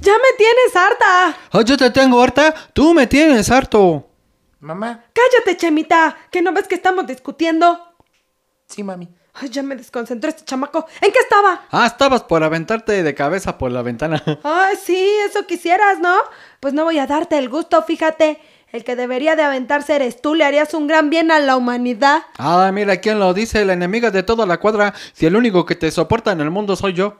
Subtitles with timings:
[0.00, 1.38] ¡Ya me tienes harta!
[1.52, 4.08] Ah, yo te tengo harta, tú me tienes harto.
[4.58, 5.04] Mamá.
[5.12, 6.16] ¡Cállate, Chemita!
[6.30, 7.78] ¿Que no ves que estamos discutiendo?
[8.66, 9.08] Sí, mami.
[9.34, 10.86] Ay, ya me desconcentró este chamaco.
[11.00, 11.66] ¿En qué estaba?
[11.70, 14.22] Ah, estabas por aventarte de cabeza por la ventana.
[14.42, 16.16] Ay, sí, eso quisieras, ¿no?
[16.60, 18.40] Pues no voy a darte el gusto, fíjate.
[18.72, 22.22] El que debería de aventarse eres tú, le harías un gran bien a la humanidad.
[22.38, 25.74] Ah, mira quién lo dice, la enemiga de toda la cuadra, si el único que
[25.74, 27.16] te soporta en el mundo soy yo.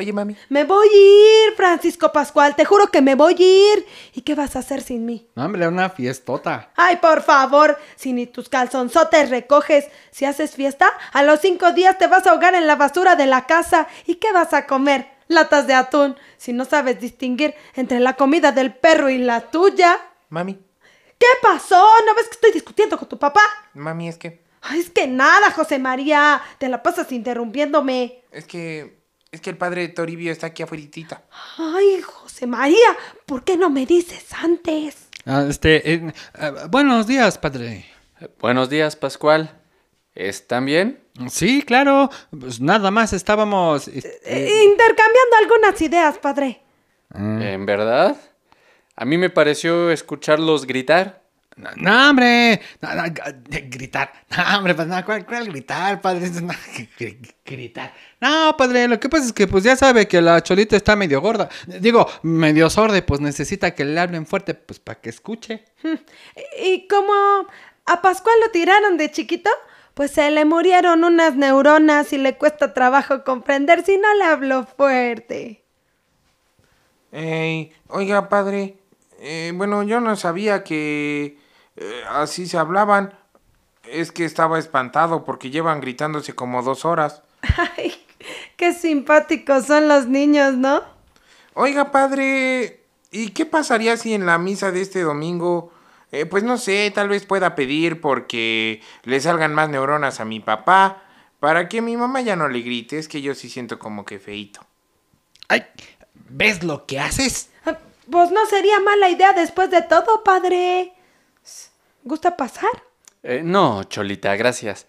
[0.00, 0.34] Oye, mami.
[0.48, 3.86] Me voy a ir, Francisco Pascual, te juro que me voy a ir.
[4.14, 5.28] ¿Y qué vas a hacer sin mí?
[5.36, 6.70] Hombre, una fiestota.
[6.74, 11.98] Ay, por favor, si ni tus calzonzotes recoges, si haces fiesta, a los cinco días
[11.98, 13.88] te vas a ahogar en la basura de la casa.
[14.06, 15.06] ¿Y qué vas a comer?
[15.28, 19.98] Latas de atún, si no sabes distinguir entre la comida del perro y la tuya.
[20.30, 20.54] Mami.
[21.18, 21.86] ¿Qué pasó?
[22.06, 23.42] ¿No ves que estoy discutiendo con tu papá?
[23.74, 24.42] Mami, es que.
[24.62, 26.40] Ay, es que nada, José María.
[26.56, 28.22] Te la pasas interrumpiéndome.
[28.32, 28.99] Es que.
[29.32, 30.82] Es que el padre Toribio está aquí afuera.
[31.56, 35.08] Ay, José María, ¿por qué no me dices antes?
[35.24, 37.86] Ah, este, eh, eh, buenos días, padre.
[38.40, 39.56] Buenos días, Pascual.
[40.16, 41.04] ¿Están bien?
[41.28, 42.10] Sí, claro.
[42.38, 43.86] Pues nada más estábamos...
[43.86, 46.62] este, Eh, Intercambiando algunas ideas, padre.
[47.14, 48.16] ¿En verdad?
[48.96, 51.19] A mí me pareció escucharlos gritar.
[51.60, 52.60] No, no, hombre.
[52.80, 53.02] No, no,
[53.68, 54.12] gritar.
[54.36, 56.30] No, hombre, pues no, ¿cuál, cuál gritar, padre?
[57.44, 57.92] Gritar.
[58.20, 61.20] No, padre, lo que pasa es que pues ya sabe que la cholita está medio
[61.20, 61.48] gorda.
[61.66, 65.64] Digo, medio sorda y pues necesita que le hablen fuerte pues para que escuche.
[66.62, 67.12] Y como
[67.86, 69.50] a Pascual lo tiraron de chiquito,
[69.94, 74.64] pues se le murieron unas neuronas y le cuesta trabajo comprender si no le habló
[74.64, 75.64] fuerte.
[77.12, 78.76] Ey, oiga, padre.
[79.20, 81.36] eh, bueno, yo no sabía que
[81.76, 83.14] eh, así se hablaban.
[83.84, 87.22] Es que estaba espantado porque llevan gritándose como dos horas.
[87.76, 87.94] Ay,
[88.56, 90.82] qué simpáticos son los niños, ¿no?
[91.54, 95.72] Oiga, padre, ¿y qué pasaría si en la misa de este domingo,
[96.12, 100.40] eh, pues no sé, tal vez pueda pedir porque le salgan más neuronas a mi
[100.40, 101.02] papá,
[101.40, 102.98] para que mi mamá ya no le grite?
[102.98, 104.60] Es que yo sí siento como que feito.
[105.48, 105.64] Ay,
[106.28, 107.50] ¿ves lo que haces?
[107.64, 107.78] Ah,
[108.10, 110.92] Pues no sería mala idea después de todo, padre.
[112.04, 112.70] ¿Gusta pasar?
[113.22, 114.86] Eh, no, Cholita, gracias.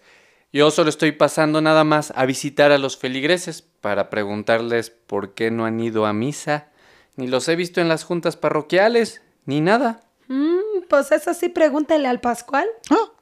[0.52, 5.50] Yo solo estoy pasando nada más a visitar a los feligreses para preguntarles por qué
[5.50, 6.68] no han ido a misa.
[7.16, 10.00] Ni los he visto en las juntas parroquiales, ni nada.
[10.28, 12.66] Mm, pues eso sí, pregúntele al Pascual.
[12.90, 13.12] Ah,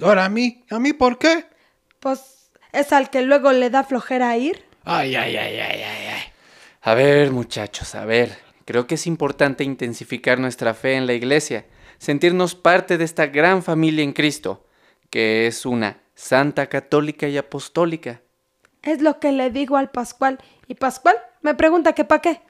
[0.00, 0.64] Ahora a mí.
[0.70, 1.46] ¿A mí por qué?
[2.00, 4.64] Pues es al que luego le da flojera ir.
[4.84, 6.22] Ay, ay, ay, ay, ay, ay.
[6.82, 8.38] A ver, muchachos, a ver.
[8.64, 11.66] Creo que es importante intensificar nuestra fe en la iglesia,
[12.02, 14.66] sentirnos parte de esta gran familia en Cristo,
[15.08, 18.22] que es una santa católica y apostólica.
[18.82, 20.40] Es lo que le digo al Pascual.
[20.66, 22.42] Y Pascual me pregunta que para qué.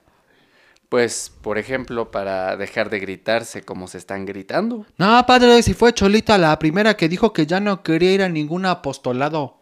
[0.89, 4.87] Pues, por ejemplo, para dejar de gritarse como se están gritando.
[4.97, 8.31] No, padre, si fue Cholita la primera que dijo que ya no quería ir a
[8.31, 9.59] ningún apostolado.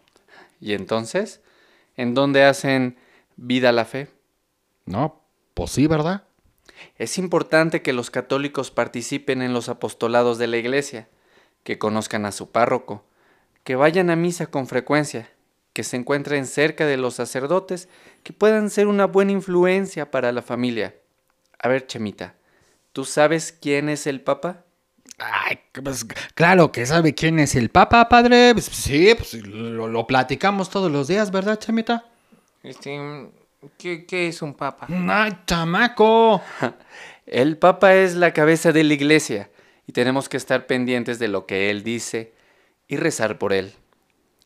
[0.60, 1.40] ¿Y entonces?
[1.96, 2.96] ¿En dónde hacen
[3.34, 4.06] vida la fe?
[4.86, 5.20] No,
[5.54, 6.22] pues sí, ¿verdad?
[6.98, 11.08] Es importante que los católicos participen en los apostolados de la iglesia,
[11.64, 13.04] que conozcan a su párroco,
[13.64, 15.30] que vayan a misa con frecuencia,
[15.72, 17.88] que se encuentren cerca de los sacerdotes,
[18.22, 20.94] que puedan ser una buena influencia para la familia.
[21.58, 22.34] A ver, Chemita,
[22.92, 24.64] ¿tú sabes quién es el Papa?
[25.18, 28.54] Ay, pues claro que sabe quién es el Papa, padre.
[28.54, 32.06] Pues, sí, pues lo, lo platicamos todos los días, ¿verdad, chamita?
[32.62, 32.98] Este,
[33.78, 34.86] ¿qué, qué es un papa?
[34.88, 36.42] Ay, chamaco.
[37.26, 39.50] El Papa es la cabeza de la iglesia
[39.86, 42.32] y tenemos que estar pendientes de lo que él dice
[42.88, 43.72] y rezar por él.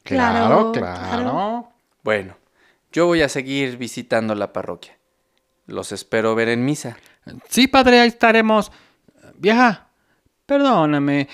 [0.02, 1.08] Claro, Claro, claro.
[1.08, 1.72] claro.
[2.02, 2.36] Bueno,
[2.92, 4.98] yo voy a seguir visitando la parroquia.
[5.66, 6.98] Los espero ver en misa.
[7.48, 8.70] Sí, padre, ahí estaremos.
[9.36, 9.88] Vieja,
[10.44, 11.28] perdóname.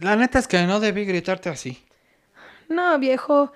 [0.00, 1.80] La neta es que no debí gritarte así.
[2.68, 3.52] No, viejo.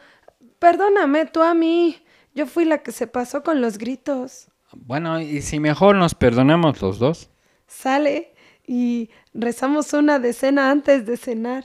[0.60, 2.00] Perdóname tú a mí.
[2.36, 4.48] Yo fui la que se pasó con los gritos.
[4.70, 7.30] Bueno, y si mejor nos perdonamos los dos.
[7.66, 8.34] Sale
[8.66, 11.64] y rezamos una decena antes de cenar.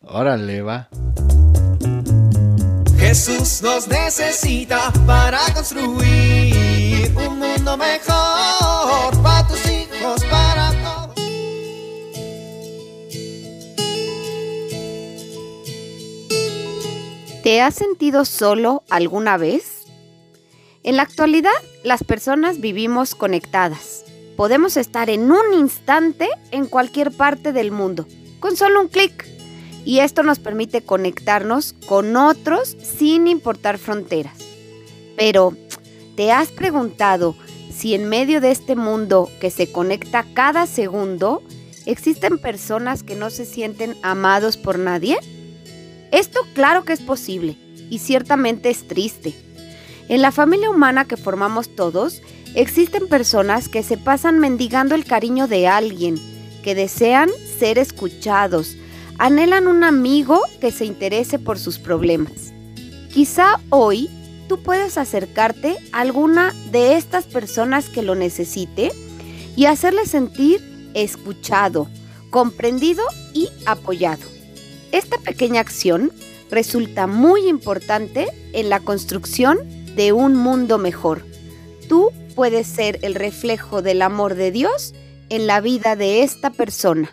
[0.00, 0.88] Órale, va.
[2.98, 11.14] Jesús nos necesita para construir un mundo mejor para tus hijos, para todos.
[17.44, 19.67] ¿Te has sentido solo alguna vez?
[20.84, 21.50] En la actualidad,
[21.82, 24.04] las personas vivimos conectadas.
[24.36, 28.06] Podemos estar en un instante en cualquier parte del mundo,
[28.38, 29.26] con solo un clic.
[29.84, 34.38] Y esto nos permite conectarnos con otros sin importar fronteras.
[35.16, 35.56] Pero,
[36.14, 37.34] ¿te has preguntado
[37.74, 41.42] si en medio de este mundo que se conecta cada segundo,
[41.86, 45.18] existen personas que no se sienten amados por nadie?
[46.12, 47.56] Esto claro que es posible
[47.90, 49.34] y ciertamente es triste.
[50.08, 52.22] En la familia humana que formamos todos,
[52.54, 56.16] existen personas que se pasan mendigando el cariño de alguien,
[56.62, 57.28] que desean
[57.58, 58.76] ser escuchados,
[59.18, 62.54] anhelan un amigo que se interese por sus problemas.
[63.12, 64.08] Quizá hoy
[64.48, 68.92] tú puedes acercarte a alguna de estas personas que lo necesite
[69.56, 71.86] y hacerle sentir escuchado,
[72.30, 73.02] comprendido
[73.34, 74.22] y apoyado.
[74.90, 76.12] Esta pequeña acción
[76.50, 79.58] resulta muy importante en la construcción
[79.98, 81.26] de un mundo mejor.
[81.88, 84.94] Tú puedes ser el reflejo del amor de Dios
[85.28, 87.12] en la vida de esta persona.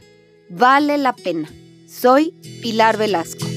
[0.49, 1.49] Vale la pena.
[1.87, 2.29] Soy
[2.61, 3.47] Pilar Velasco.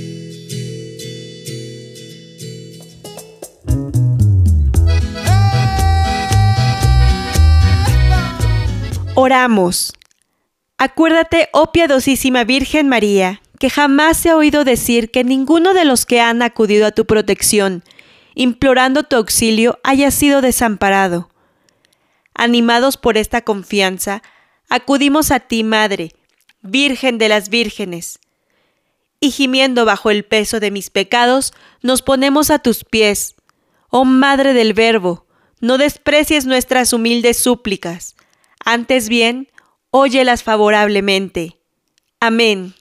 [9.14, 9.92] Oramos.
[10.78, 16.06] Acuérdate, oh piadosísima Virgen María, que jamás se ha oído decir que ninguno de los
[16.06, 17.82] que han acudido a tu protección,
[18.38, 21.28] implorando tu auxilio, haya sido desamparado.
[22.34, 24.22] Animados por esta confianza,
[24.68, 26.14] acudimos a ti, Madre,
[26.62, 28.20] Virgen de las Vírgenes,
[29.18, 31.52] y gimiendo bajo el peso de mis pecados,
[31.82, 33.34] nos ponemos a tus pies.
[33.90, 35.26] Oh Madre del Verbo,
[35.60, 38.14] no desprecies nuestras humildes súplicas,
[38.64, 39.48] antes bien,
[39.90, 41.56] óyelas favorablemente.
[42.20, 42.77] Amén.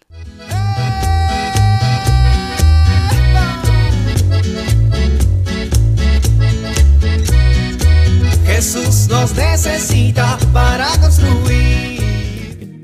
[8.68, 12.84] Jesús nos necesita para construir.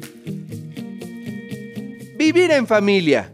[2.16, 3.34] Vivir en familia.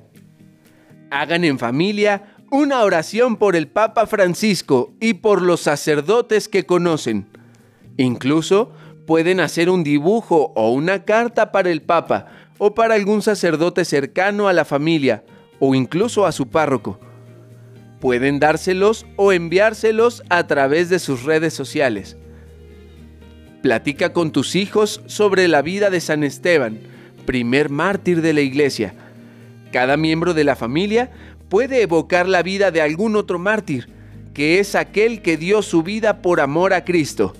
[1.12, 7.28] Hagan en familia una oración por el Papa Francisco y por los sacerdotes que conocen.
[7.98, 8.72] Incluso
[9.06, 12.25] pueden hacer un dibujo o una carta para el Papa
[12.57, 15.24] o para algún sacerdote cercano a la familia
[15.60, 17.00] o incluso a su párroco.
[18.00, 22.18] Pueden dárselos o enviárselos a través de sus redes sociales.
[23.61, 26.79] Platica con tus hijos sobre la vida de San Esteban,
[27.25, 28.94] primer mártir de la iglesia.
[29.73, 31.11] Cada miembro de la familia
[31.50, 33.89] puede evocar la vida de algún otro mártir,
[34.33, 37.33] que es aquel que dio su vida por amor a Cristo.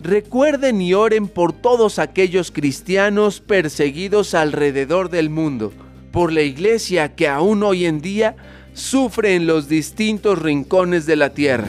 [0.00, 5.72] Recuerden y oren por todos aquellos cristianos perseguidos alrededor del mundo,
[6.12, 8.36] por la iglesia que aún hoy en día
[8.72, 11.68] sufre en los distintos rincones de la tierra.